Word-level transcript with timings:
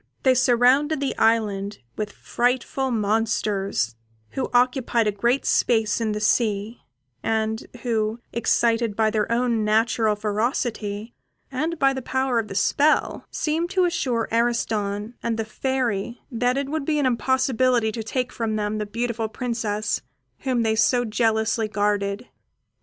They 0.23 0.33
surrounded 0.33 0.99
the 0.99 1.15
island 1.19 1.77
with 1.95 2.11
frightful 2.11 2.89
monsters, 2.89 3.95
who 4.31 4.49
occupied 4.51 5.05
a 5.05 5.11
great 5.11 5.45
space 5.45 6.01
on 6.01 6.13
the 6.13 6.19
sea, 6.19 6.81
and 7.21 7.63
who, 7.83 8.17
excited 8.33 8.95
by 8.95 9.11
their 9.11 9.31
own 9.31 9.63
natural 9.63 10.15
ferocity, 10.15 11.13
and 11.51 11.77
by 11.77 11.93
the 11.93 12.01
power 12.01 12.39
of 12.39 12.47
the 12.47 12.55
spell, 12.55 13.27
seemed 13.29 13.69
to 13.69 13.85
assure 13.85 14.27
Ariston 14.31 15.13
and 15.21 15.37
the 15.37 15.45
Fairy 15.45 16.19
that 16.31 16.57
it 16.57 16.67
would 16.69 16.83
be 16.83 16.97
an 16.97 17.05
impossibility 17.05 17.91
to 17.91 18.01
take 18.01 18.31
from 18.31 18.55
them 18.55 18.79
the 18.79 18.87
beautiful 18.87 19.27
Princess 19.29 20.01
whom 20.39 20.63
they 20.63 20.75
so 20.75 21.05
jealously 21.05 21.67
guarded. 21.67 22.27